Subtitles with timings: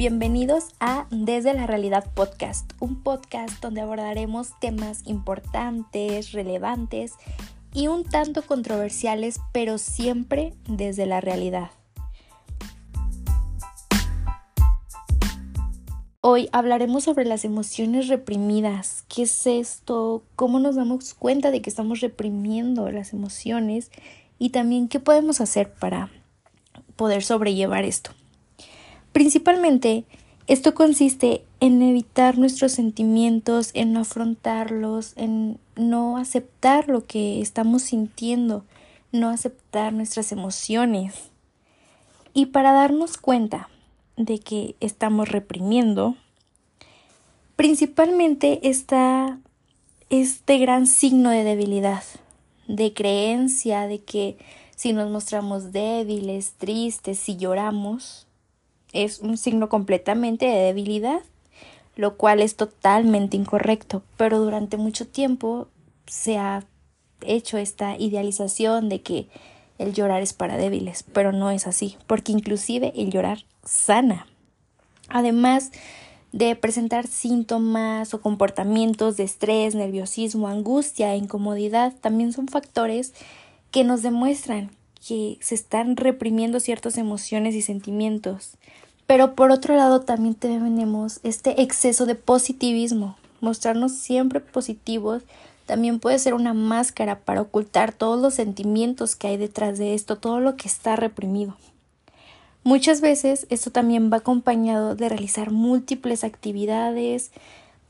[0.00, 7.16] Bienvenidos a Desde la Realidad Podcast, un podcast donde abordaremos temas importantes, relevantes
[7.74, 11.70] y un tanto controversiales, pero siempre desde la realidad.
[16.22, 19.04] Hoy hablaremos sobre las emociones reprimidas.
[19.14, 20.22] ¿Qué es esto?
[20.34, 23.90] ¿Cómo nos damos cuenta de que estamos reprimiendo las emociones?
[24.38, 26.08] Y también qué podemos hacer para
[26.96, 28.12] poder sobrellevar esto.
[29.12, 30.04] Principalmente,
[30.46, 37.82] esto consiste en evitar nuestros sentimientos, en no afrontarlos, en no aceptar lo que estamos
[37.82, 38.64] sintiendo,
[39.12, 41.30] no aceptar nuestras emociones.
[42.32, 43.68] Y para darnos cuenta
[44.16, 46.16] de que estamos reprimiendo,
[47.56, 49.38] principalmente está
[50.08, 52.02] este gran signo de debilidad,
[52.66, 54.38] de creencia de que
[54.76, 58.26] si nos mostramos débiles, tristes, si lloramos,
[58.92, 61.20] es un signo completamente de debilidad,
[61.96, 65.68] lo cual es totalmente incorrecto, pero durante mucho tiempo
[66.06, 66.64] se ha
[67.22, 69.28] hecho esta idealización de que
[69.78, 74.26] el llorar es para débiles, pero no es así, porque inclusive el llorar sana.
[75.08, 75.72] Además
[76.32, 83.14] de presentar síntomas o comportamientos de estrés, nerviosismo, angustia e incomodidad, también son factores
[83.70, 84.70] que nos demuestran
[85.06, 88.58] que se están reprimiendo ciertas emociones y sentimientos.
[89.10, 93.16] Pero por otro lado también tenemos este exceso de positivismo.
[93.40, 95.24] Mostrarnos siempre positivos
[95.66, 100.14] también puede ser una máscara para ocultar todos los sentimientos que hay detrás de esto,
[100.14, 101.56] todo lo que está reprimido.
[102.62, 107.32] Muchas veces esto también va acompañado de realizar múltiples actividades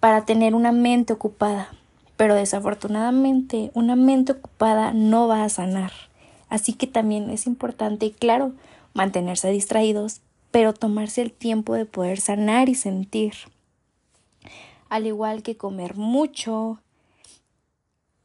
[0.00, 1.68] para tener una mente ocupada,
[2.16, 5.92] pero desafortunadamente una mente ocupada no va a sanar.
[6.48, 8.52] Así que también es importante, claro,
[8.94, 13.34] mantenerse distraídos, pero tomarse el tiempo de poder sanar y sentir.
[14.88, 16.80] Al igual que comer mucho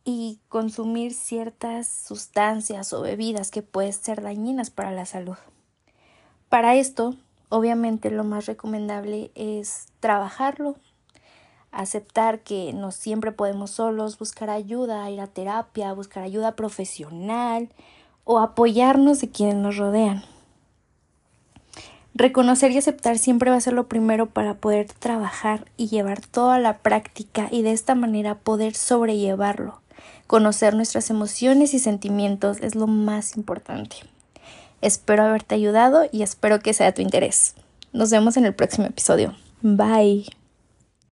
[0.04, 5.38] y consumir ciertas sustancias o bebidas que pueden ser dañinas para la salud.
[6.50, 7.16] Para esto,
[7.50, 10.76] obviamente lo más recomendable es trabajarlo,
[11.72, 17.70] aceptar que no siempre podemos solos, buscar ayuda, ir a terapia, buscar ayuda profesional,
[18.24, 20.24] o apoyarnos de quienes nos rodean.
[22.18, 26.60] Reconocer y aceptar siempre va a ser lo primero para poder trabajar y llevar toda
[26.60, 29.82] la práctica y de esta manera poder sobrellevarlo.
[30.26, 33.98] Conocer nuestras emociones y sentimientos es lo más importante.
[34.82, 37.54] Espero haberte ayudado y espero que sea de tu interés.
[37.92, 39.36] Nos vemos en el próximo episodio.
[39.62, 40.26] Bye.